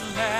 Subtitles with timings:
[0.00, 0.37] precious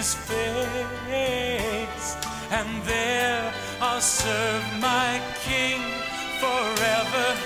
[0.00, 2.16] his face,
[2.50, 5.82] and there I'll serve my King
[6.40, 7.36] forever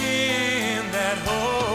[0.00, 1.73] in that holy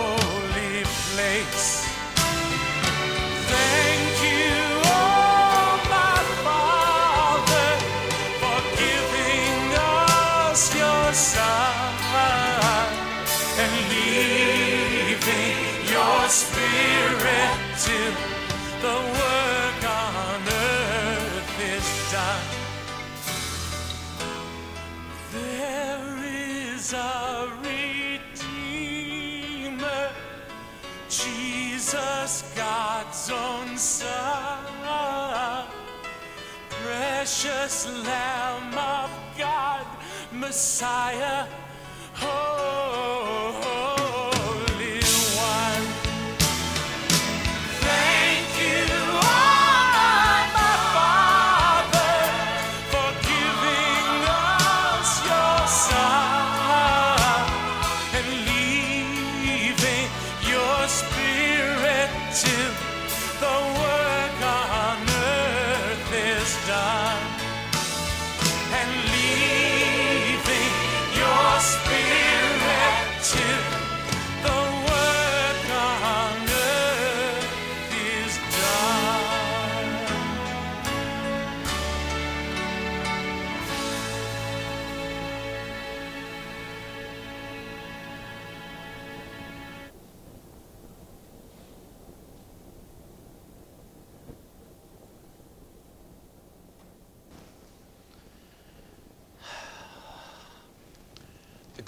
[37.20, 39.86] precious Lamb of God,
[40.32, 41.46] Messiah,
[42.14, 43.89] Holy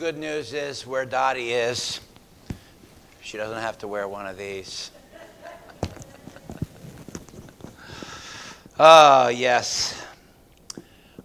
[0.01, 1.99] good news is where Dottie is,
[3.21, 4.89] she doesn't have to wear one of these.
[8.79, 10.03] Ah, yes.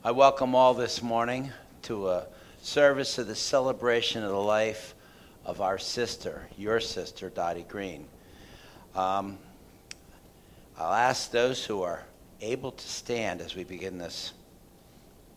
[0.05, 1.51] I welcome all this morning
[1.85, 2.27] to a
[2.61, 4.95] service of the celebration of the life
[5.47, 8.05] of our sister, your sister, Dottie Green.
[8.95, 9.39] Um,
[10.79, 12.05] I'll ask those who are
[12.43, 14.35] able to stand as we begin this.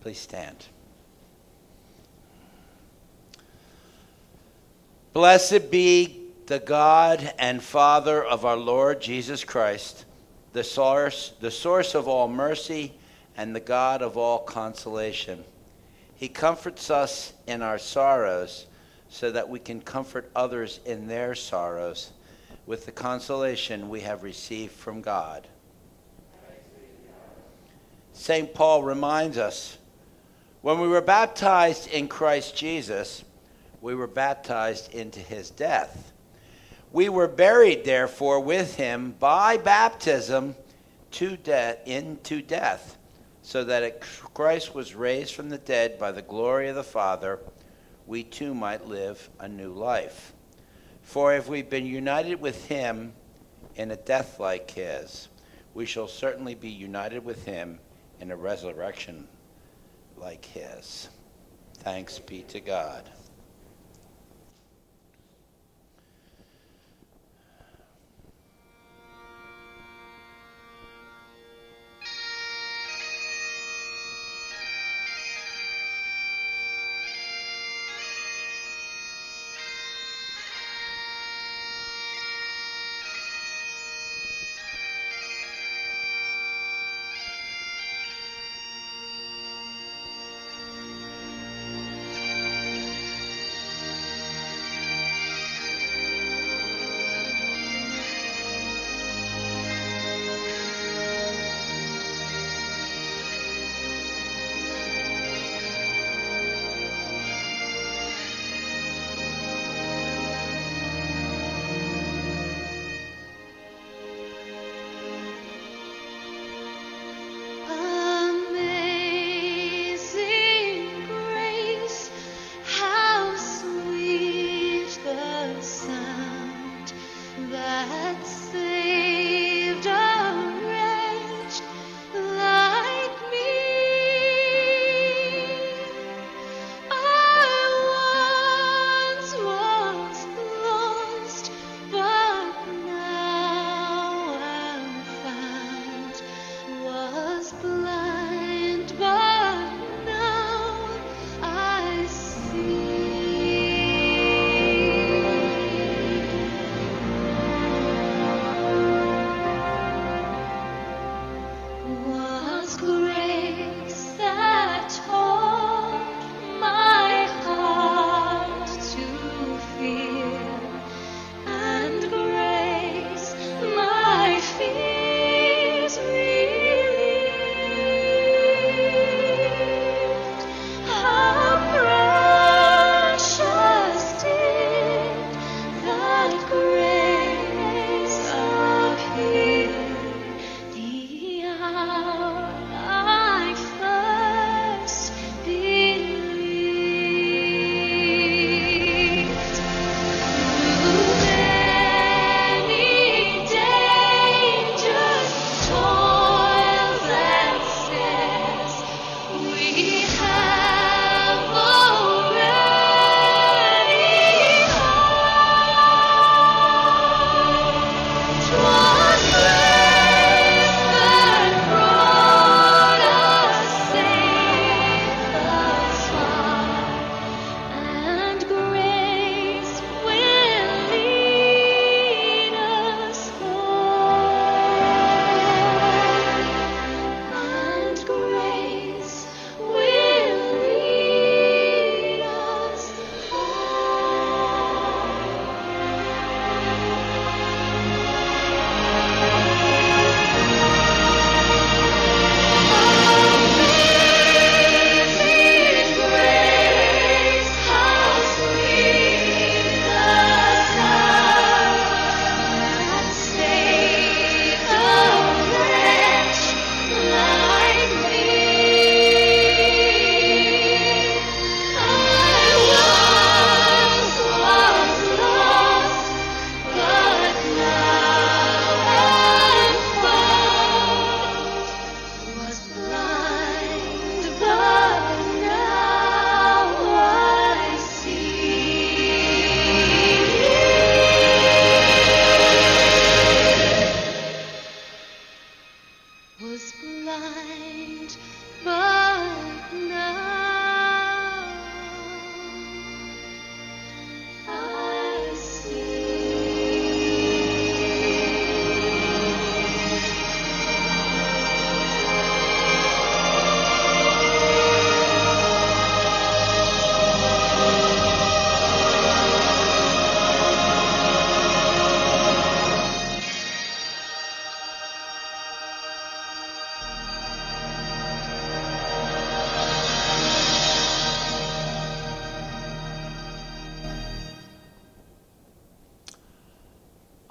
[0.01, 0.65] Please stand.
[5.11, 10.05] Blessed be the God and Father of our Lord Jesus Christ,
[10.53, 12.93] the source, the source of all mercy
[13.35, 15.43] and the God of all consolation.
[16.15, 18.67] He comforts us in our sorrows
[19.09, 22.11] so that we can comfort others in their sorrows
[22.67, 25.47] with the consolation we have received from God.
[28.13, 28.53] St.
[28.53, 29.79] Paul reminds us
[30.61, 33.23] when we were baptized in Christ Jesus,
[33.81, 36.11] we were baptized into his death.
[36.91, 40.55] We were buried, therefore, with him by baptism
[41.11, 41.37] to
[41.85, 42.97] into death,
[43.41, 44.03] so that it,
[44.33, 47.39] Christ was raised from the dead by the glory of the Father,
[48.05, 50.33] we too might live a new life.
[51.03, 53.13] For if we've been united with him
[53.75, 55.27] in a death like his,
[55.73, 57.79] we shall certainly be united with him
[58.19, 59.27] in a resurrection
[60.17, 61.09] like his.
[61.75, 63.09] Thanks be to God.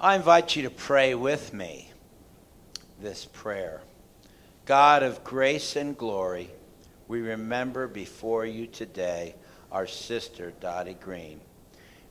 [0.09, 1.91] I invite you to pray with me
[2.99, 3.81] this prayer.
[4.65, 6.49] God of grace and glory,
[7.07, 9.35] we remember before you today
[9.71, 11.39] our sister Dottie Green.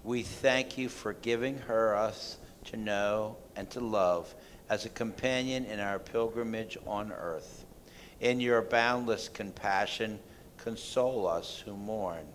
[0.04, 4.32] We thank you for giving her us to know and to love
[4.70, 7.64] as a companion in our pilgrimage on earth.
[8.20, 10.20] In your boundless compassion,
[10.56, 12.28] console us who mourn.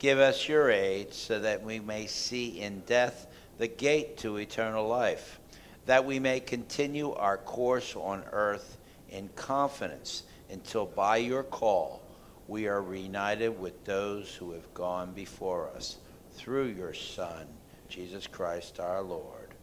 [0.00, 3.28] Give us your aid so that we may see in death
[3.58, 5.38] the gate to eternal life,
[5.86, 8.78] that we may continue our course on earth
[9.10, 12.02] in confidence until by your call
[12.48, 15.98] we are reunited with those who have gone before us
[16.32, 17.46] through your Son,
[17.88, 19.54] Jesus Christ our Lord.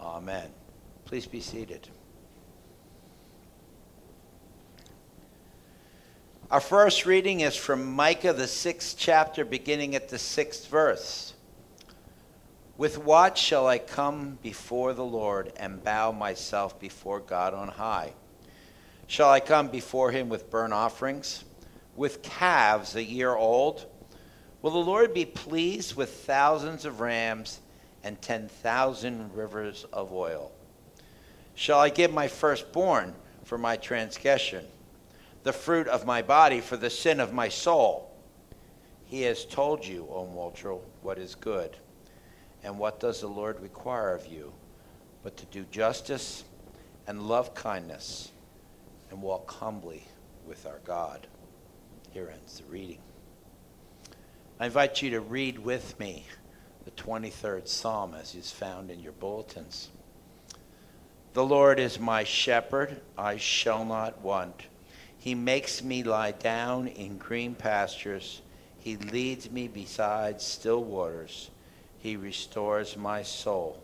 [0.00, 0.50] Amen.
[1.04, 1.88] Please be seated.
[6.50, 11.33] Our first reading is from Micah, the sixth chapter, beginning at the sixth verse.
[12.76, 18.14] With what shall I come before the Lord and bow myself before God on high?
[19.06, 21.44] Shall I come before him with burnt offerings,
[21.94, 23.86] with calves a year old?
[24.60, 27.60] Will the Lord be pleased with thousands of rams
[28.02, 30.50] and ten thousand rivers of oil?
[31.54, 33.14] Shall I give my firstborn
[33.44, 34.64] for my transgression,
[35.44, 38.10] the fruit of my body for the sin of my soul?
[39.04, 41.76] He has told you, O mortal, what is good.
[42.64, 44.52] And what does the Lord require of you?
[45.22, 46.44] But to do justice
[47.06, 48.32] and love kindness
[49.10, 50.06] and walk humbly
[50.46, 51.26] with our God.
[52.12, 52.98] Here ends the reading.
[54.58, 56.26] I invite you to read with me
[56.84, 59.90] the 23rd Psalm as is found in your bulletins.
[61.34, 64.66] The Lord is my shepherd, I shall not want.
[65.18, 68.42] He makes me lie down in green pastures.
[68.78, 71.50] He leads me beside still waters.
[72.04, 73.82] He restores my soul.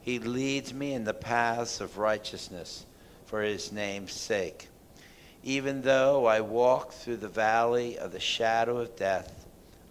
[0.00, 2.86] He leads me in the paths of righteousness
[3.26, 4.68] for his name's sake.
[5.42, 9.44] Even though I walk through the valley of the shadow of death,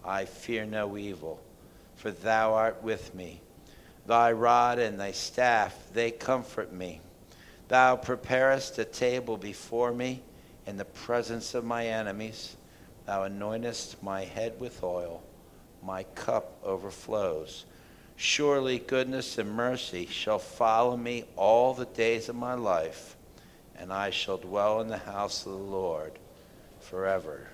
[0.03, 1.39] I fear no evil,
[1.95, 3.39] for thou art with me.
[4.07, 7.01] Thy rod and thy staff, they comfort me.
[7.67, 10.23] Thou preparest a table before me
[10.65, 12.55] in the presence of my enemies.
[13.05, 15.21] Thou anointest my head with oil.
[15.83, 17.65] My cup overflows.
[18.15, 23.15] Surely goodness and mercy shall follow me all the days of my life,
[23.77, 26.13] and I shall dwell in the house of the Lord
[26.81, 27.47] forever.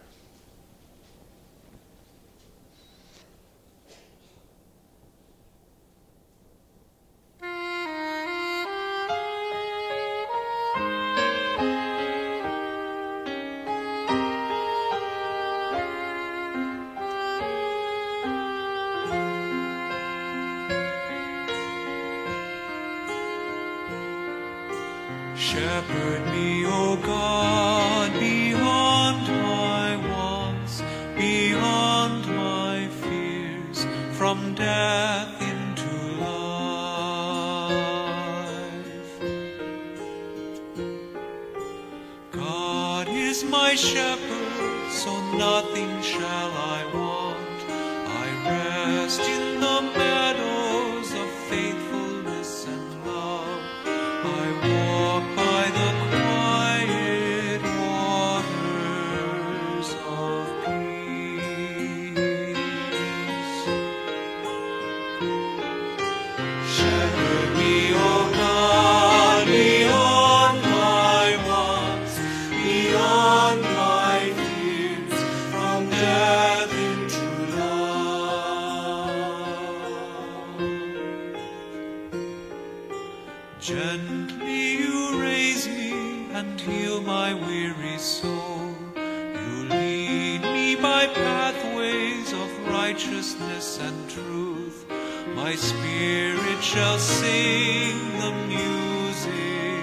[95.45, 99.74] My spirit shall sing the music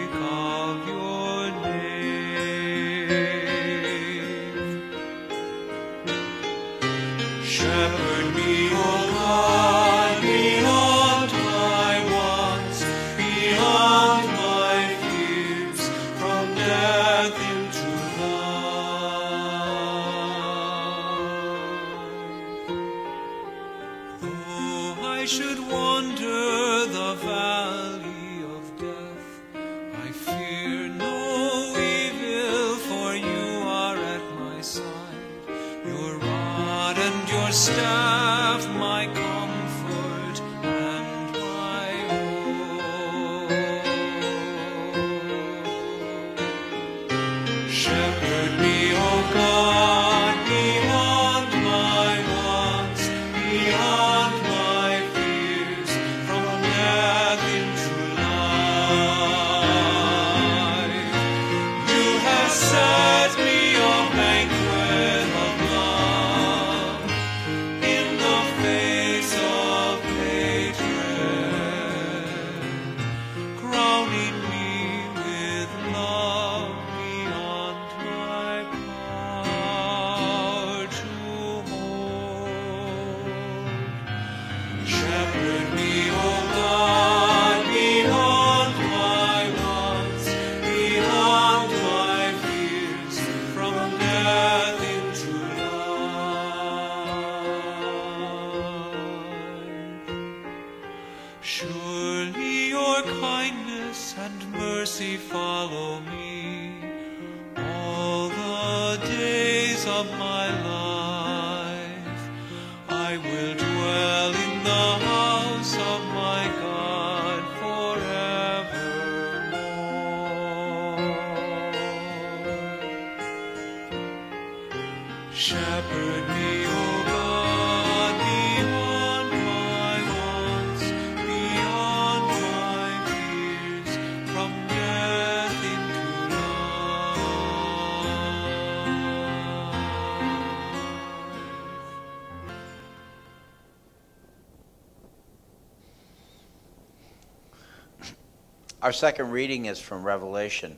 [148.82, 150.76] Our second reading is from Revelation.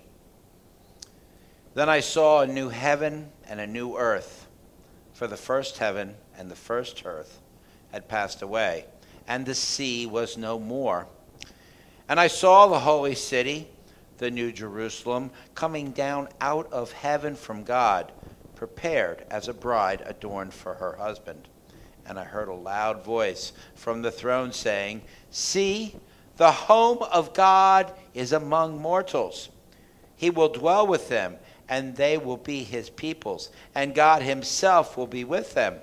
[1.72, 4.46] Then I saw a new heaven and a new earth,
[5.14, 7.40] for the first heaven and the first earth
[7.92, 8.84] had passed away,
[9.26, 11.06] and the sea was no more.
[12.06, 13.68] And I saw the holy city,
[14.18, 18.12] the new Jerusalem, coming down out of heaven from God,
[18.54, 21.48] prepared as a bride adorned for her husband.
[22.04, 25.96] And I heard a loud voice from the throne saying, See,
[26.36, 29.48] the home of God is among mortals.
[30.16, 31.36] He will dwell with them,
[31.68, 35.76] and they will be his peoples, and God himself will be with them.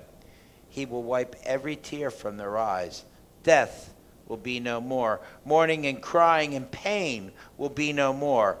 [0.68, 3.04] He will wipe every tear from their eyes.
[3.42, 3.92] Death
[4.26, 5.20] will be no more.
[5.44, 8.58] Mourning and crying and pain will be no more,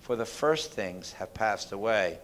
[0.00, 2.18] for the first things have passed away.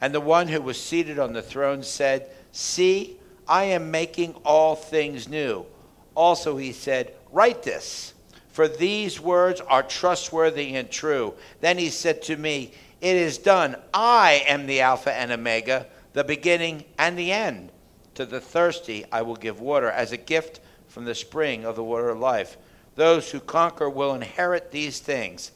[0.00, 4.74] And the one who was seated on the throne said, See, I am making all
[4.74, 5.66] things new.
[6.14, 8.14] Also, he said, Write this,
[8.48, 11.34] for these words are trustworthy and true.
[11.60, 13.76] Then he said to me, It is done.
[13.94, 17.70] I am the Alpha and Omega, the beginning and the end.
[18.16, 21.84] To the thirsty I will give water as a gift from the spring of the
[21.84, 22.56] water of life.
[22.96, 25.52] Those who conquer will inherit these things,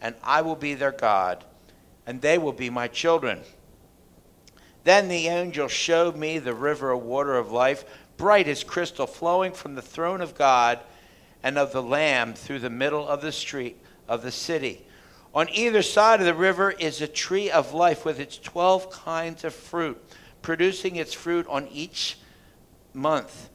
[0.00, 1.44] and I will be their God,
[2.06, 3.42] and they will be my children.
[4.84, 7.84] Then the angel showed me the river of water of life,
[8.16, 10.80] bright as crystal, flowing from the throne of God
[11.42, 14.84] and of the Lamb through the middle of the street of the city.
[15.34, 19.44] On either side of the river is a tree of life with its 12 kinds
[19.44, 20.02] of fruit,
[20.42, 22.18] producing its fruit on each
[22.94, 23.50] month.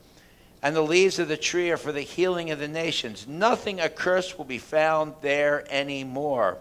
[0.62, 3.28] And the leaves of the tree are for the healing of the nations.
[3.28, 6.60] Nothing accursed will be found there anymore,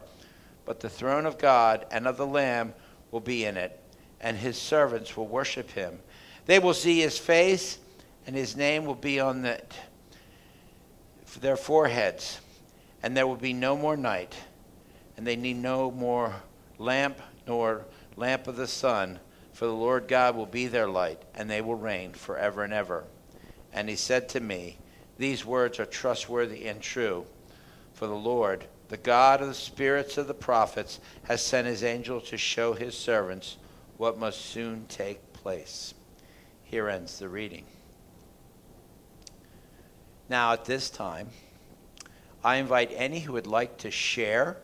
[0.65, 2.75] but the throne of God and of the Lamb
[3.13, 3.79] will be in it,
[4.21, 6.01] and his servants will worship him.
[6.47, 7.79] They will see his face,
[8.27, 9.61] and his name will be on the,
[11.41, 12.41] their foreheads,
[13.03, 14.35] and there will be no more night,
[15.17, 16.35] and they need no more
[16.79, 17.85] lamp nor
[18.17, 19.19] lamp of the sun,
[19.53, 23.05] for the Lord God will be their light, and they will reign forever and ever.
[23.73, 24.79] And he said to me,
[25.19, 27.27] These words are trustworthy and true,
[27.95, 32.21] for the Lord, the God of the spirits of the prophets, has sent his angel
[32.23, 33.57] to show his servants
[33.97, 35.95] what must soon take place.
[36.65, 37.65] Here ends the reading.
[40.33, 41.29] Now, at this time,
[42.43, 44.57] I invite any who would like to share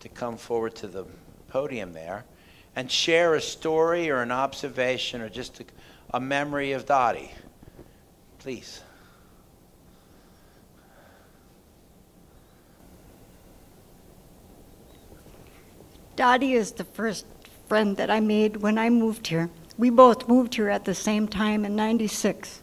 [0.00, 1.04] to come forward to the
[1.48, 2.24] podium there
[2.74, 5.64] and share a story or an observation or just a,
[6.14, 7.30] a memory of Dottie.
[8.38, 8.82] Please.
[16.16, 17.26] Dottie is the first
[17.68, 19.50] friend that I made when I moved here.
[19.76, 22.62] We both moved here at the same time in 96.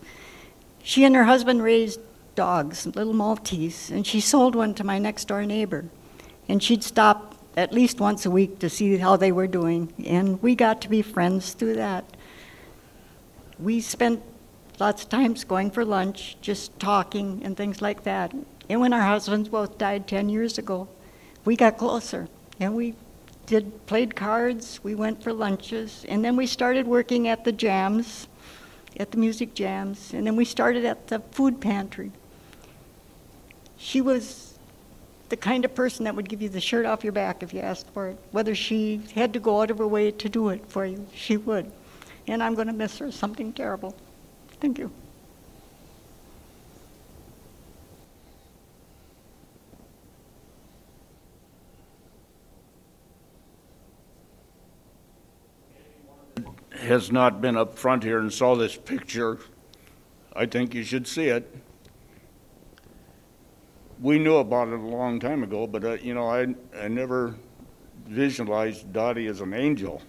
[0.82, 2.00] She and her husband raised
[2.36, 5.86] dogs, little Maltese, and she sold one to my next door neighbor.
[6.48, 10.42] And she'd stop at least once a week to see how they were doing, and
[10.42, 12.06] we got to be friends through that.
[13.60, 14.22] We spent
[14.80, 18.34] lots of times going for lunch, just talking and things like that.
[18.70, 20.88] And when our husbands both died 10 years ago,
[21.46, 22.28] we got closer
[22.60, 22.96] and we
[23.46, 28.28] did played cards, we went for lunches, and then we started working at the jams,
[28.98, 32.12] at the music jams, and then we started at the food pantry.
[33.84, 34.58] She was
[35.28, 37.60] the kind of person that would give you the shirt off your back if you
[37.60, 38.18] asked for it.
[38.32, 41.36] Whether she had to go out of her way to do it for you, she
[41.36, 41.70] would.
[42.26, 43.94] And I'm going to miss her something terrible.
[44.62, 44.90] Thank you.
[56.72, 59.40] has not been up front here and saw this picture,
[60.36, 61.50] I think you should see it.
[64.04, 67.36] We knew about it a long time ago, but uh, you know, I I never
[68.06, 70.02] visualized Dottie as an angel.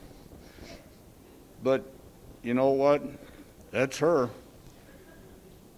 [1.62, 1.84] But
[2.42, 3.02] you know what?
[3.70, 4.30] That's her.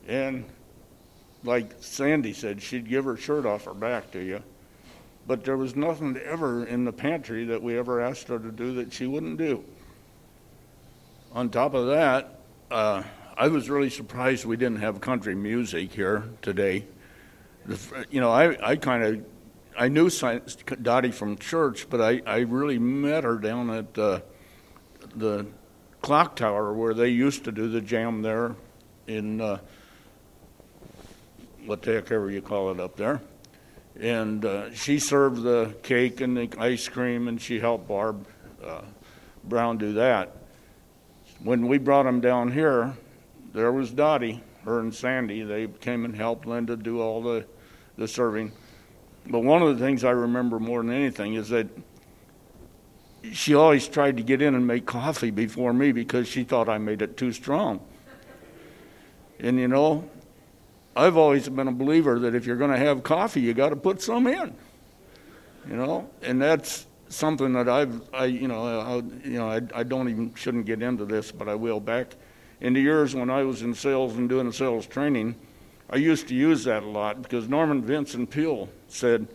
[0.09, 0.47] And
[1.45, 4.43] like Sandy said, she'd give her shirt off her back to you.
[5.27, 8.73] But there was nothing ever in the pantry that we ever asked her to do
[8.77, 9.63] that she wouldn't do.
[11.33, 13.03] On top of that, uh,
[13.37, 16.87] I was really surprised we didn't have country music here today.
[18.11, 19.25] You know, I, I kind of
[19.79, 20.09] I knew
[20.83, 24.21] Dottie from church, but I, I really met her down at uh,
[25.15, 25.47] the
[26.01, 28.55] clock tower where they used to do the jam there
[29.07, 29.59] in uh,
[31.67, 33.21] what the heck ever you call it up there.
[33.99, 38.27] And uh, she served the cake and the ice cream, and she helped Barb
[38.65, 38.83] uh,
[39.45, 40.37] Brown do that.
[41.43, 42.95] When we brought them down here,
[43.53, 45.43] there was Dottie, her and Sandy.
[45.43, 47.47] They came and helped Linda do all the,
[47.97, 48.53] the serving.
[49.27, 51.67] But one of the things I remember more than anything is that
[53.33, 56.79] she always tried to get in and make coffee before me because she thought I
[56.79, 57.81] made it too strong.
[59.41, 60.09] And you know,
[60.95, 63.77] I've always been a believer that if you're going to have coffee, you got to
[63.77, 64.55] put some in.
[65.69, 68.95] You know, and that's something that I've, I, you know, I,
[69.27, 71.81] you know, I, I don't even shouldn't get into this, but I will.
[71.81, 72.15] Back
[72.61, 75.35] in the years when I was in sales and doing sales training,
[75.89, 79.29] I used to use that a lot because Norman Vincent Peale said,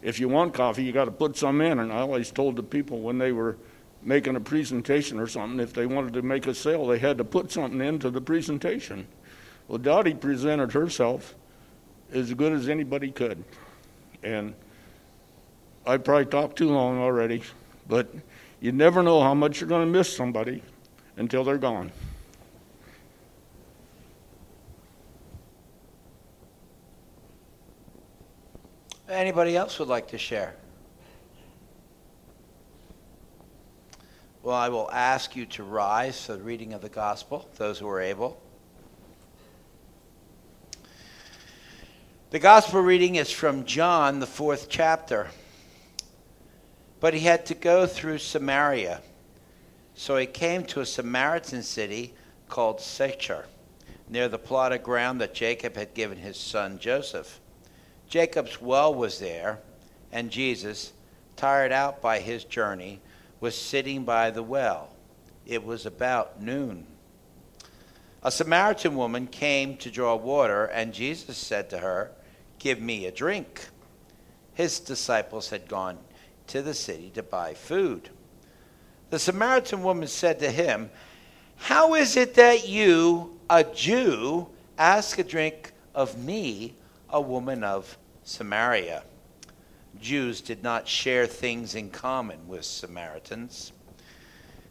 [0.00, 1.80] if you want coffee, you got to put some in.
[1.80, 3.56] And I always told the people when they were
[4.02, 7.24] making a presentation or something, if they wanted to make a sale, they had to
[7.24, 9.06] put something into the presentation.
[9.66, 11.34] Well, Dottie presented herself
[12.12, 13.44] as good as anybody could.
[14.22, 14.54] And
[15.86, 17.42] I probably talked too long already,
[17.86, 18.08] but
[18.60, 20.62] you never know how much you're going to miss somebody
[21.16, 21.92] until they're gone.
[29.08, 30.54] Anybody else would like to share?
[34.42, 37.88] Well, I will ask you to rise for the reading of the gospel, those who
[37.88, 38.40] are able.
[42.30, 45.28] The gospel reading is from John, the fourth chapter.
[47.00, 49.00] But he had to go through Samaria.
[49.94, 52.12] So he came to a Samaritan city
[52.48, 53.46] called Sychar,
[54.08, 57.40] near the plot of ground that Jacob had given his son Joseph.
[58.08, 59.58] Jacob's well was there,
[60.12, 60.92] and Jesus,
[61.36, 63.00] tired out by his journey,
[63.40, 64.88] was sitting by the well.
[65.46, 66.86] It was about noon.
[68.22, 72.10] A Samaritan woman came to draw water, and Jesus said to her,
[72.58, 73.68] Give me a drink.
[74.54, 75.98] His disciples had gone
[76.48, 78.08] to the city to buy food.
[79.10, 80.90] The Samaritan woman said to him,
[81.56, 86.74] How is it that you, a Jew, ask a drink of me,
[87.10, 89.02] a woman of Samaria?
[90.00, 93.72] Jews did not share things in common with Samaritans.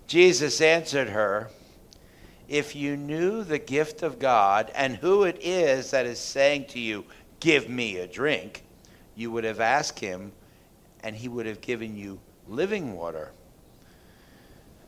[0.08, 1.50] Jesus answered her,
[2.48, 6.80] If you knew the gift of God and who it is that is saying to
[6.80, 7.06] you,
[7.40, 8.64] Give me a drink,
[9.16, 10.32] you would have asked him
[11.04, 13.32] and he would have given you living water.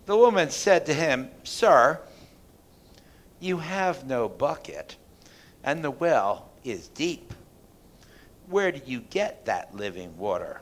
[0.05, 1.99] The woman said to him, Sir,
[3.39, 4.95] you have no bucket,
[5.63, 7.33] and the well is deep.
[8.49, 10.62] Where do you get that living water?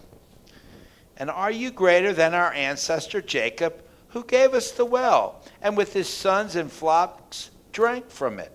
[1.16, 5.94] And are you greater than our ancestor Jacob, who gave us the well, and with
[5.94, 8.52] his sons and flocks drank from it?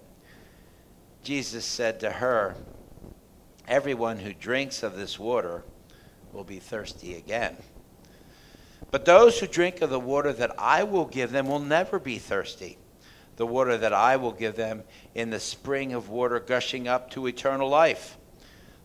[1.23, 2.57] Jesus said to her,
[3.67, 5.65] Everyone who drinks of this water
[6.33, 7.57] will be thirsty again.
[8.91, 12.19] But those who drink of the water that I will give them will never be
[12.19, 12.77] thirsty.
[13.37, 14.83] The water that I will give them
[15.15, 18.19] in the spring of water gushing up to eternal life.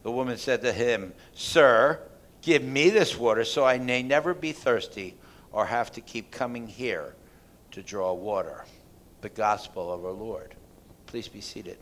[0.03, 1.99] The woman said to him, Sir,
[2.41, 5.15] give me this water so I may never be thirsty
[5.51, 7.15] or have to keep coming here
[7.71, 8.65] to draw water.
[9.21, 10.55] The gospel of our Lord.
[11.07, 11.77] Please be seated.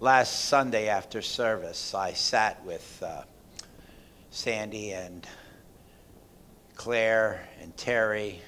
[0.00, 3.22] Last Sunday after service, I sat with uh,
[4.30, 5.26] Sandy and
[6.74, 8.40] Claire and Terry,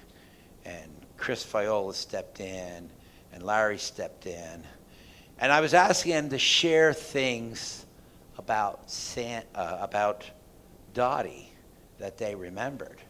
[0.65, 2.89] and Chris Viola stepped in,
[3.33, 4.65] and Larry stepped in.
[5.39, 7.87] And I was asking him to share things
[8.39, 10.31] about, San, uh, about
[10.95, 11.51] Dottie
[11.99, 13.01] that they remembered.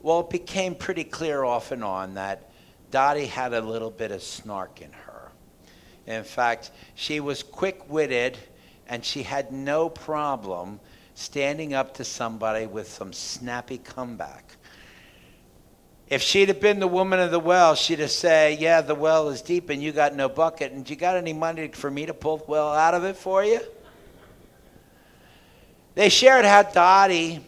[0.00, 2.50] Well, it became pretty clear off and on that
[2.90, 5.30] Dottie had a little bit of snark in her.
[6.06, 8.38] In fact, she was quick witted
[8.88, 10.80] and she had no problem
[11.14, 14.56] standing up to somebody with some snappy comeback.
[16.10, 19.28] If she'd have been the woman of the well, she'd have said, Yeah, the well
[19.28, 20.72] is deep and you got no bucket.
[20.72, 23.44] And you got any money for me to pull the well out of it for
[23.44, 23.60] you?
[25.94, 27.40] They shared how Dottie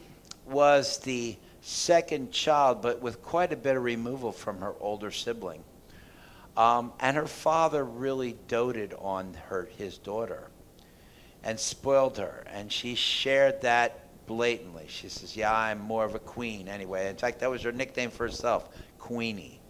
[0.44, 5.62] was the second child, but with quite a bit of removal from her older sibling.
[6.56, 10.50] Um, and her father really doted on her, his daughter,
[11.42, 12.44] and spoiled her.
[12.46, 14.84] And she shared that blatantly.
[14.86, 18.10] She says, "Yeah, I'm more of a queen anyway." In fact, that was her nickname
[18.10, 18.68] for herself,
[19.00, 19.60] Queenie.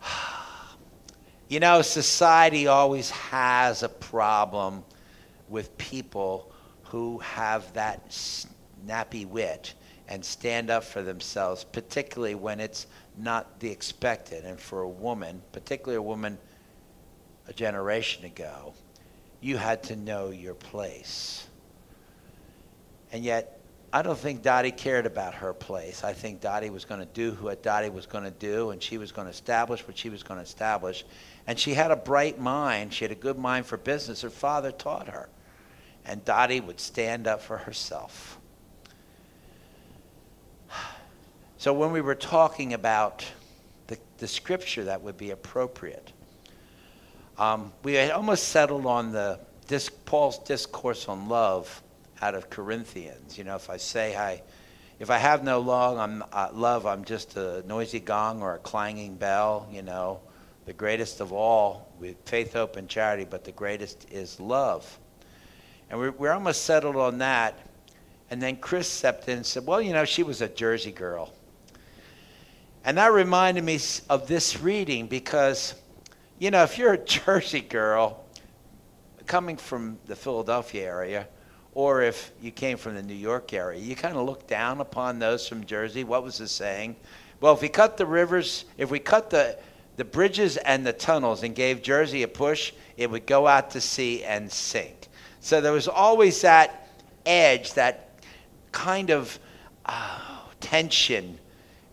[1.48, 4.84] you know, society always has a problem
[5.48, 6.52] with people
[6.84, 9.74] who have that snappy wit
[10.06, 14.44] and stand up for themselves, particularly when it's not the expected.
[14.44, 16.38] And for a woman, particularly a woman
[17.48, 18.72] a generation ago,
[19.40, 21.48] you had to know your place.
[23.12, 23.58] And yet,
[23.90, 26.04] I don't think Dottie cared about her place.
[26.04, 28.98] I think Dottie was going to do what Dottie was going to do, and she
[28.98, 31.04] was going to establish what she was going to establish.
[31.46, 32.92] And she had a bright mind.
[32.92, 34.20] She had a good mind for business.
[34.20, 35.30] Her father taught her.
[36.04, 38.38] And Dottie would stand up for herself.
[41.60, 43.24] So when we were talking about
[43.88, 46.12] the, the scripture that would be appropriate,
[47.36, 49.40] um, we had almost settled on the
[50.04, 51.82] Paul's discourse on love
[52.20, 53.38] out of Corinthians.
[53.38, 54.42] You know, if I say I,
[54.98, 56.86] if I have no love, I'm uh, love.
[56.86, 59.68] I'm just a noisy gong or a clanging bell.
[59.70, 60.20] You know,
[60.66, 64.98] the greatest of all with faith, hope, and charity, but the greatest is love.
[65.90, 67.58] And we're, we're almost settled on that.
[68.30, 71.32] And then Chris stepped in and said, "Well, you know, she was a Jersey girl."
[72.84, 73.78] And that reminded me
[74.08, 75.74] of this reading because,
[76.38, 78.24] you know, if you're a Jersey girl
[79.26, 81.28] coming from the Philadelphia area,
[81.78, 85.20] or if you came from the New York area, you kind of look down upon
[85.20, 86.02] those from Jersey.
[86.02, 86.96] What was the saying?
[87.40, 89.56] Well, if we cut the rivers, if we cut the,
[89.96, 93.80] the bridges and the tunnels and gave Jersey a push, it would go out to
[93.80, 95.06] sea and sink.
[95.38, 96.88] So there was always that
[97.24, 98.24] edge, that
[98.72, 99.38] kind of
[99.86, 100.18] uh,
[100.58, 101.38] tension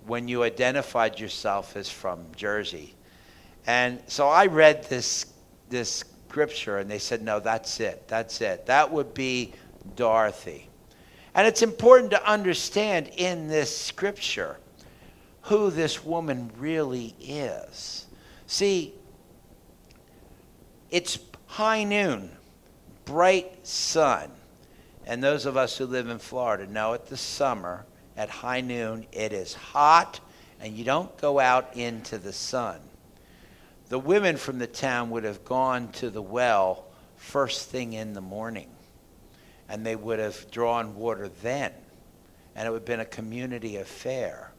[0.07, 2.95] when you identified yourself as from Jersey.
[3.67, 5.27] And so I read this,
[5.69, 8.07] this scripture and they said, no, that's it.
[8.07, 8.65] That's it.
[8.65, 9.53] That would be
[9.95, 10.69] Dorothy.
[11.33, 14.57] And it's important to understand in this scripture
[15.41, 18.05] who this woman really is.
[18.47, 18.93] See,
[20.89, 22.29] it's high noon,
[23.03, 24.31] bright sun.
[25.05, 27.85] And those of us who live in Florida know it the summer
[28.17, 29.05] at high noon.
[29.11, 30.19] It is hot,
[30.59, 32.79] and you don't go out into the sun.
[33.89, 36.85] The women from the town would have gone to the well
[37.17, 38.69] first thing in the morning,
[39.69, 41.71] and they would have drawn water then,
[42.55, 44.51] and it would have been a community affair.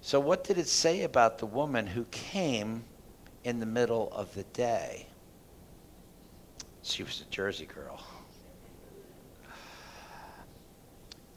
[0.00, 2.84] So, what did it say about the woman who came
[3.44, 5.06] in the middle of the day?
[6.82, 8.02] She was a Jersey girl.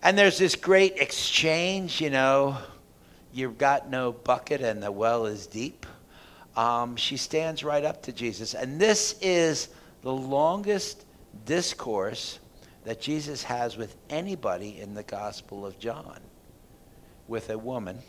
[0.04, 2.58] And there's this great exchange, you know,
[3.34, 5.86] you've got no bucket and the well is deep.
[6.56, 8.54] Um, she stands right up to Jesus.
[8.54, 9.70] And this is
[10.02, 11.06] the longest
[11.46, 12.40] discourse
[12.88, 16.22] that Jesus has with anybody in the Gospel of John
[17.28, 18.00] with a woman,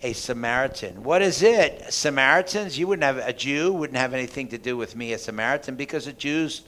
[0.00, 1.02] a Samaritan.
[1.04, 1.92] What is it?
[1.92, 5.76] Samaritans, you wouldn't have, a Jew wouldn't have anything to do with me, a Samaritan,
[5.76, 6.62] because the Jews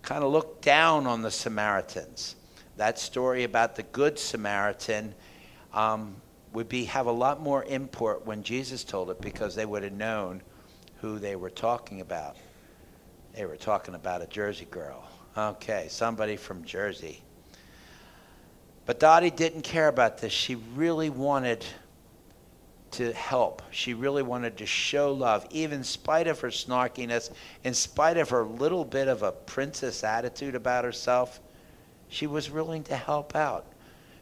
[0.00, 2.36] kind of look down on the Samaritans
[2.78, 5.14] that story about the Good Samaritan
[5.74, 6.16] um,
[6.54, 9.92] would be have a lot more import when Jesus told it because they would have
[9.92, 10.42] known
[11.02, 12.36] who they were talking about.
[13.34, 15.06] They were talking about a Jersey girl.
[15.36, 17.22] Okay, somebody from Jersey.
[18.84, 20.32] But Dottie didn't care about this.
[20.32, 21.64] She really wanted
[22.92, 23.62] to help.
[23.70, 27.30] She really wanted to show love, even in spite of her snarkiness,
[27.64, 31.40] in spite of her little bit of a princess attitude about herself.
[32.08, 33.64] She was willing to help out.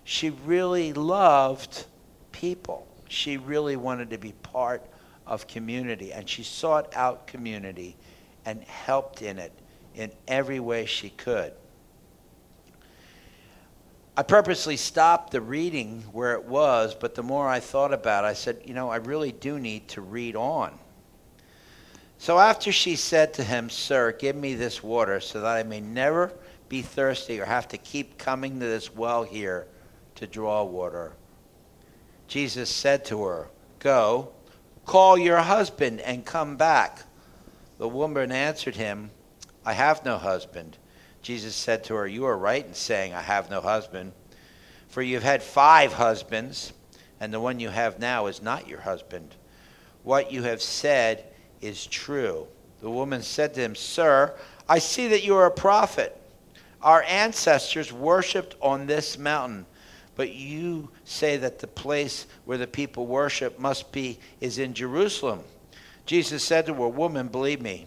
[0.04, 1.86] She really loved
[2.30, 2.86] people.
[3.08, 4.86] She really wanted to be part
[5.26, 7.96] of community, and she sought out community
[8.44, 9.52] and helped in it
[10.00, 11.52] in every way she could.
[14.16, 18.28] I purposely stopped the reading where it was, but the more I thought about it,
[18.28, 20.78] I said, you know, I really do need to read on.
[22.18, 25.80] So after she said to him, Sir, give me this water so that I may
[25.80, 26.32] never
[26.68, 29.66] be thirsty or have to keep coming to this well here
[30.16, 31.12] to draw water,
[32.28, 34.32] Jesus said to her, Go,
[34.84, 37.02] call your husband and come back.
[37.78, 39.10] The woman answered him,
[39.64, 40.78] I have no husband.
[41.22, 44.12] Jesus said to her, You are right in saying, I have no husband.
[44.88, 46.72] For you've had five husbands,
[47.20, 49.34] and the one you have now is not your husband.
[50.02, 51.24] What you have said
[51.60, 52.46] is true.
[52.80, 54.34] The woman said to him, Sir,
[54.68, 56.16] I see that you are a prophet.
[56.82, 59.66] Our ancestors worshipped on this mountain,
[60.16, 65.40] but you say that the place where the people worship must be is in Jerusalem.
[66.06, 67.86] Jesus said to her, Woman, believe me,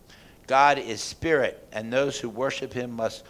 [0.51, 3.23] God is spirit, and those who worship him must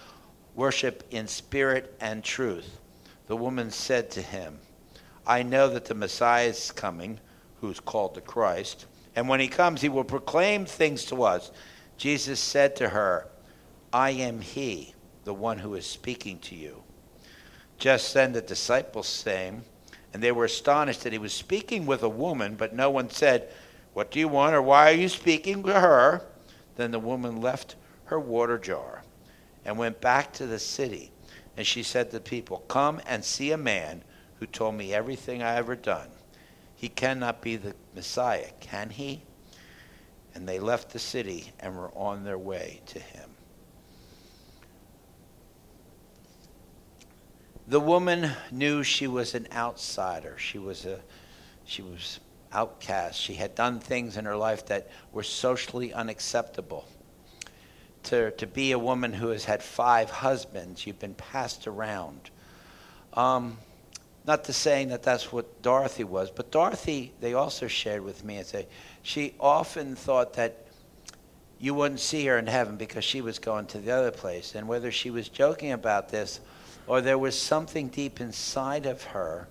[0.55, 2.79] worship in spirit and truth.
[3.27, 4.57] The woman said to him,
[5.27, 7.19] I know that the Messiah is coming,
[7.59, 11.51] who's called the Christ, and when he comes, he will proclaim things to us.
[11.95, 13.27] Jesus said to her,
[13.93, 16.81] I am he, the one who is speaking to you.
[17.77, 19.61] Just then the disciples came,
[20.11, 23.53] and they were astonished that he was speaking with a woman, but no one said,
[23.93, 26.25] What do you want, or why are you speaking to her?
[26.75, 29.03] Then the woman left her water jar
[29.65, 31.11] and went back to the city.
[31.57, 34.03] And she said to the people, Come and see a man
[34.39, 36.09] who told me everything I ever done.
[36.75, 39.21] He cannot be the Messiah, can he?
[40.33, 43.29] And they left the city and were on their way to him.
[47.67, 50.37] The woman knew she was an outsider.
[50.37, 50.99] She was a
[51.63, 52.19] she was
[52.53, 53.19] outcast.
[53.19, 56.87] She had done things in her life that were socially unacceptable.
[58.03, 62.31] To, to be a woman who has had five husbands, you've been passed around.
[63.13, 63.57] Um,
[64.25, 68.37] not to saying that that's what Dorothy was, but Dorothy, they also shared with me
[68.37, 68.67] and say
[69.01, 70.65] she often thought that
[71.59, 74.55] you wouldn't see her in heaven because she was going to the other place.
[74.55, 76.39] And whether she was joking about this
[76.87, 79.47] or there was something deep inside of her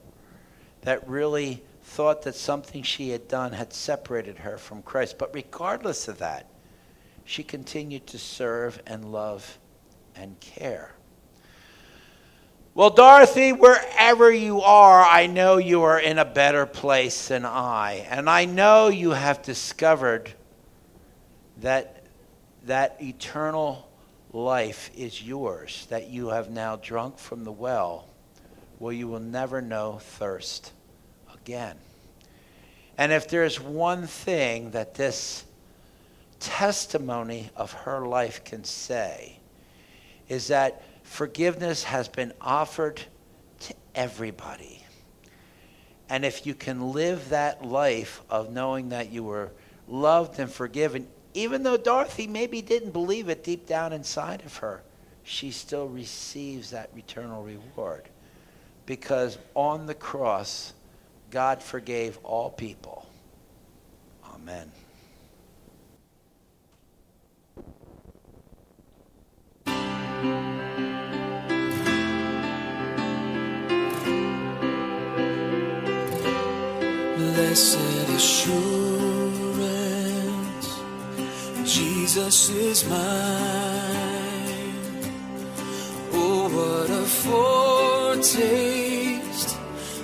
[0.82, 5.18] that really thought that something she had done had separated her from Christ.
[5.18, 6.48] But regardless of that,
[7.24, 9.58] she continued to serve and love
[10.14, 10.94] and care.
[12.74, 18.06] Well, Dorothy, wherever you are, I know you are in a better place than I.
[18.08, 20.32] And I know you have discovered
[21.56, 22.04] that
[22.66, 23.90] that eternal
[24.32, 28.08] life is yours, that you have now drunk from the well
[28.78, 30.72] where you will never know thirst
[31.50, 31.76] again.
[32.96, 35.44] And if there's one thing that this
[36.38, 39.38] testimony of her life can say,
[40.28, 43.02] is that forgiveness has been offered
[43.60, 44.84] to everybody.
[46.08, 49.50] And if you can live that life of knowing that you were
[49.88, 54.82] loved and forgiven, even though Dorothy maybe didn't believe it deep down inside of her,
[55.24, 58.08] she still receives that eternal reward.
[58.86, 60.74] Because on the cross,
[61.30, 63.06] God forgave all people.
[64.34, 64.72] Amen.
[77.16, 79.30] Blessed assurance,
[81.64, 82.98] Jesus is mine.
[86.12, 88.50] Oh, what a foretaste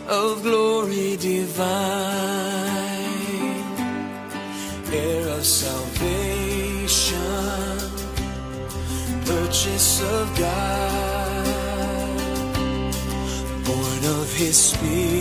[0.08, 0.85] of glory
[1.56, 3.16] divine,
[4.92, 7.16] heir of salvation,
[9.24, 11.46] purchase of God,
[13.64, 15.16] born of His Spirit,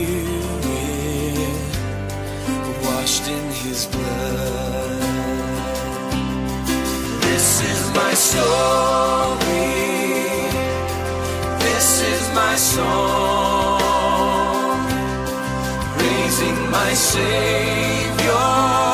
[2.84, 5.02] washed in His blood.
[7.22, 9.46] This is my story.
[11.64, 13.65] This is my song.
[16.76, 18.85] My Savior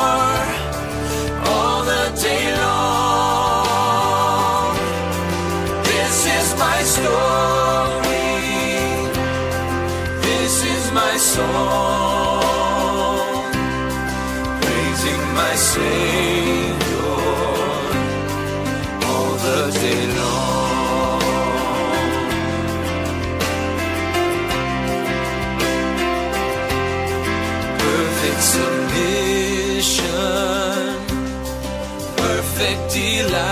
[32.94, 33.51] delight,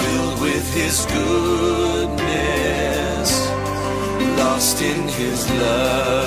[0.00, 2.10] filled with his goodness,
[4.38, 6.25] lost in his love.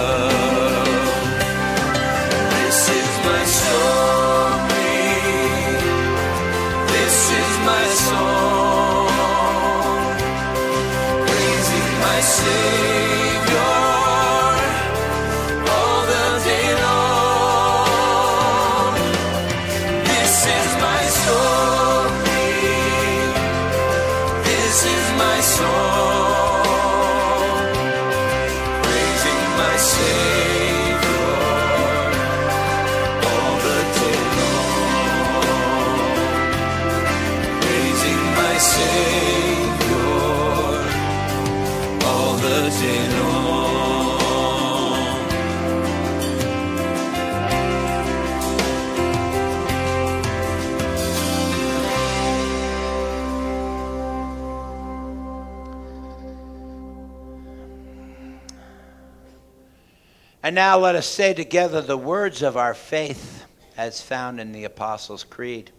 [60.50, 63.46] And now let us say together the words of our faith
[63.78, 65.70] as found in the Apostles' Creed.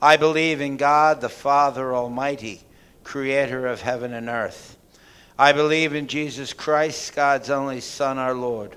[0.00, 2.60] I believe in God, the Father Almighty,
[3.02, 4.78] creator of heaven and earth.
[5.36, 8.76] I believe in Jesus Christ, God's only Son, our Lord,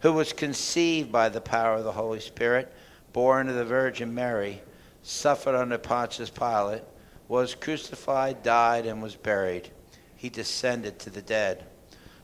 [0.00, 2.74] who was conceived by the power of the Holy Spirit,
[3.12, 4.60] born of the Virgin Mary,
[5.04, 6.82] suffered under Pontius Pilate,
[7.28, 9.70] was crucified, died, and was buried.
[10.16, 11.64] He descended to the dead.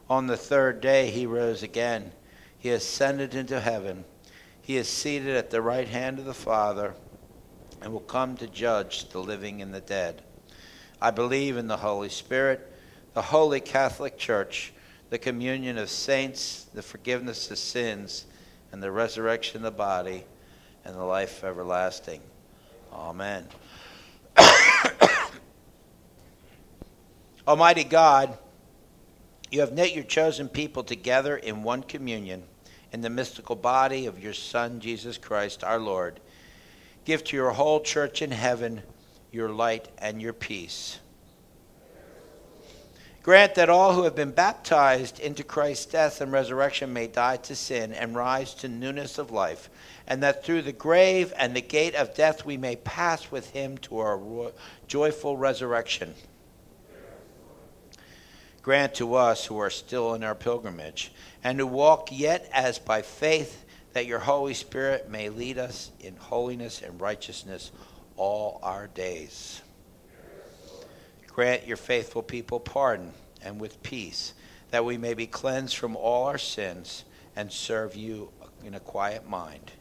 [0.09, 2.11] On the third day he rose again.
[2.61, 4.05] He ascended into heaven.
[4.61, 6.95] He is seated at the right hand of the Father
[7.81, 10.23] and will come to judge the living and the dead.
[11.01, 12.71] I believe in the Holy Spirit,
[13.15, 14.75] the holy Catholic Church,
[15.09, 18.27] the communion of saints, the forgiveness of sins,
[18.73, 20.25] and the resurrection of the body,
[20.85, 22.21] and the life everlasting.
[22.93, 23.47] Amen.
[27.49, 28.37] Almighty God,
[29.51, 32.45] you have knit your chosen people together in one communion
[32.93, 36.21] in the mystical body of your Son, Jesus Christ, our Lord.
[37.05, 38.83] Give to your whole church in heaven
[39.33, 40.99] your light and your peace.
[43.23, 47.55] Grant that all who have been baptized into Christ's death and resurrection may die to
[47.55, 49.69] sin and rise to newness of life,
[50.07, 53.77] and that through the grave and the gate of death we may pass with him
[53.79, 54.53] to our
[54.89, 56.15] joyful resurrection.
[58.63, 63.03] Grant to us who are still in our pilgrimage and who walk yet as by
[63.03, 67.73] faith that your Holy Spirit may lead us in holiness and righteousness
[68.17, 69.63] all our days.
[71.27, 74.35] Grant your faithful people pardon and with peace,
[74.71, 77.05] that we may be cleansed from all our sins
[77.35, 78.31] and serve you
[78.65, 79.73] in a quiet mind.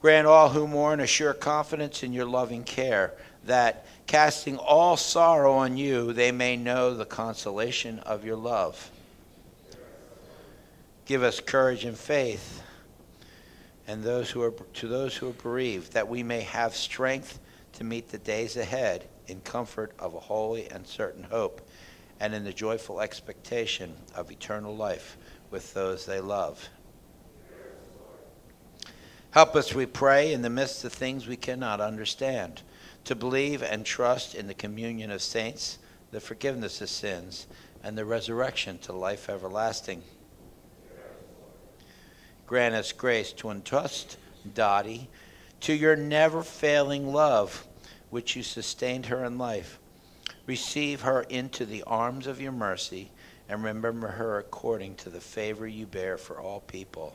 [0.00, 3.14] Grant all who mourn a sure confidence in your loving care,
[3.44, 8.90] that, casting all sorrow on you, they may know the consolation of your love.
[11.06, 12.62] Give us courage and faith,
[13.86, 17.40] and those who are to those who are bereaved, that we may have strength
[17.72, 21.66] to meet the days ahead in comfort of a holy and certain hope,
[22.20, 25.16] and in the joyful expectation of eternal life
[25.50, 26.68] with those they love.
[29.30, 32.62] Help us, we pray, in the midst of things we cannot understand,
[33.04, 35.78] to believe and trust in the communion of saints,
[36.10, 37.46] the forgiveness of sins,
[37.82, 40.02] and the resurrection to life everlasting.
[42.46, 44.16] Grant us grace to entrust
[44.54, 45.08] Dottie
[45.60, 47.66] to your never failing love,
[48.10, 49.78] which you sustained her in life.
[50.46, 53.10] Receive her into the arms of your mercy,
[53.48, 57.14] and remember her according to the favor you bear for all people.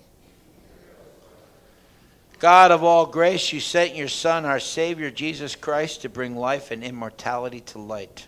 [2.45, 6.69] God of all grace, you sent your Son, our Savior, Jesus Christ, to bring life
[6.69, 8.27] and immortality to light.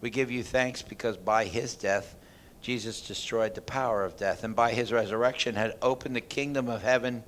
[0.00, 2.14] We give you thanks because by his death,
[2.60, 6.84] Jesus destroyed the power of death, and by his resurrection had opened the kingdom of
[6.84, 7.24] heaven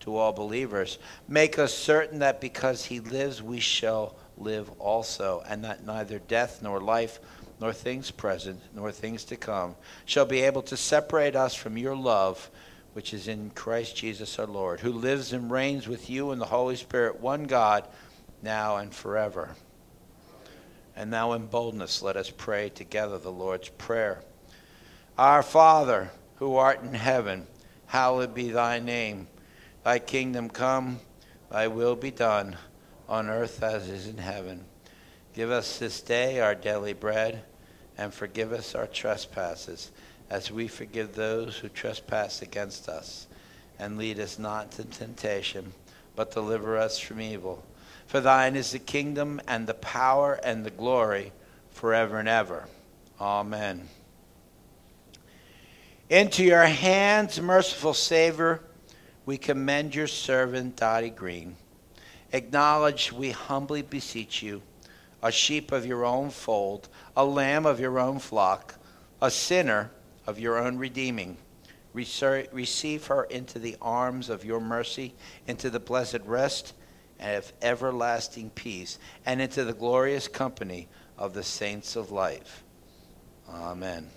[0.00, 0.98] to all believers.
[1.28, 6.60] Make us certain that because he lives, we shall live also, and that neither death
[6.62, 7.20] nor life,
[7.60, 9.76] nor things present, nor things to come,
[10.06, 12.50] shall be able to separate us from your love
[12.94, 16.46] which is in Christ Jesus our Lord, who lives and reigns with you in the
[16.46, 17.86] Holy Spirit, one God,
[18.40, 19.56] now and forever.
[20.96, 24.22] And now in boldness let us pray together the Lord's Prayer.
[25.18, 27.48] Our Father, who art in heaven,
[27.86, 29.26] hallowed be thy name.
[29.82, 31.00] Thy kingdom come,
[31.50, 32.56] thy will be done,
[33.08, 34.64] on earth as is in heaven.
[35.34, 37.42] Give us this day our daily bread,
[37.98, 39.90] and forgive us our trespasses
[40.30, 43.26] as we forgive those who trespass against us.
[43.78, 45.72] And lead us not to temptation,
[46.16, 47.64] but deliver us from evil.
[48.06, 51.32] For thine is the kingdom and the power and the glory
[51.70, 52.66] forever and ever.
[53.20, 53.88] Amen.
[56.08, 58.60] Into your hands, merciful Savior,
[59.26, 61.56] we commend your servant Dottie Green.
[62.32, 64.62] Acknowledge, we humbly beseech you,
[65.22, 68.74] a sheep of your own fold, a lamb of your own flock,
[69.22, 69.90] a sinner
[70.26, 71.36] of your own redeeming.
[71.92, 75.14] Receive her into the arms of your mercy,
[75.46, 76.74] into the blessed rest
[77.20, 82.64] and of everlasting peace, and into the glorious company of the saints of life.
[83.48, 84.10] Amen.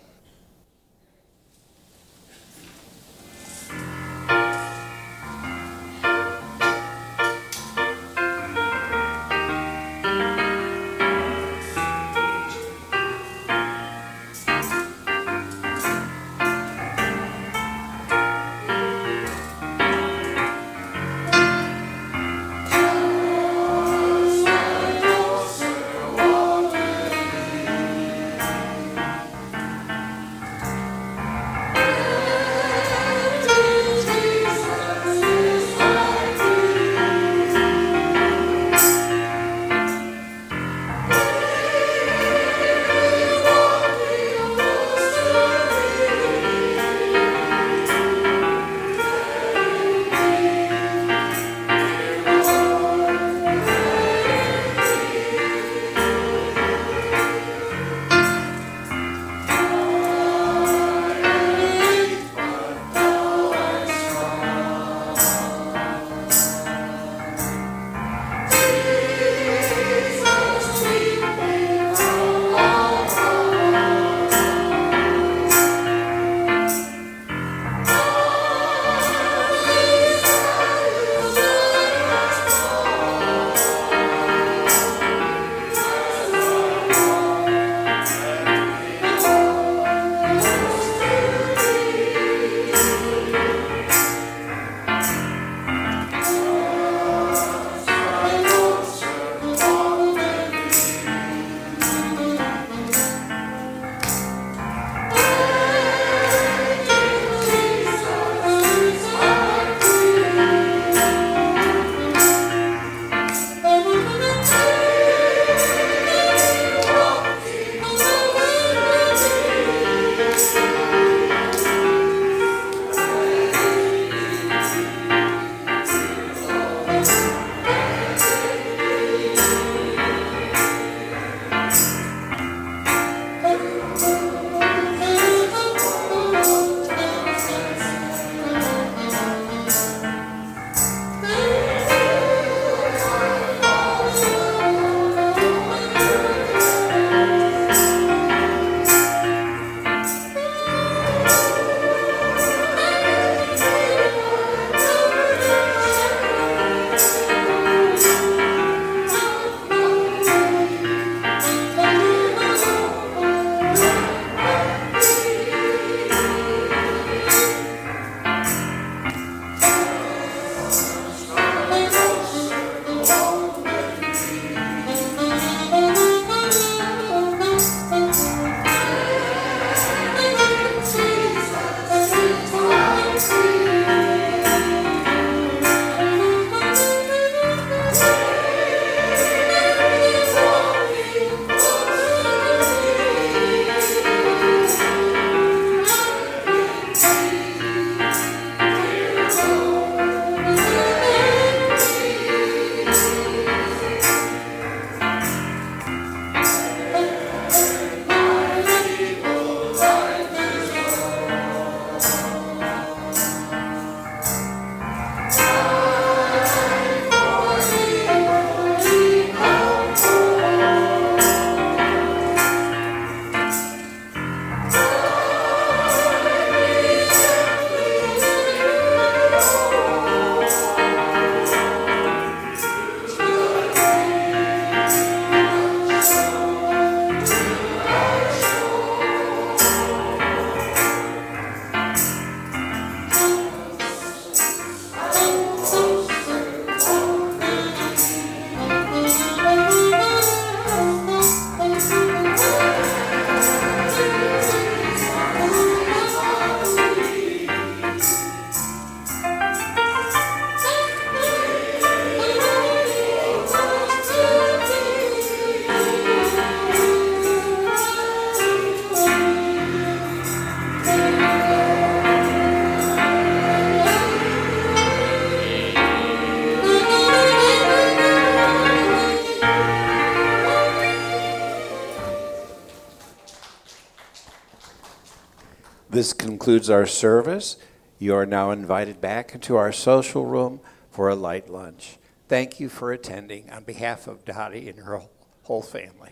[285.98, 287.58] This concludes our service.
[287.98, 290.60] You are now invited back into our social room
[290.92, 291.98] for a light lunch.
[292.28, 295.02] Thank you for attending on behalf of Dottie and her
[295.46, 296.12] whole family.